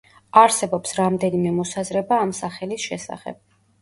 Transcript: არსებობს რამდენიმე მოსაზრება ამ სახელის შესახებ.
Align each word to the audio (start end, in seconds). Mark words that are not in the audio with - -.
არსებობს 0.43 0.95
რამდენიმე 1.01 1.51
მოსაზრება 1.59 2.21
ამ 2.25 2.33
სახელის 2.39 2.87
შესახებ. 2.91 3.39